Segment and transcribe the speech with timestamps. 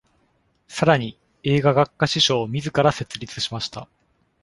[0.67, 3.87] さらに、映画学科支所をみずから設立しました。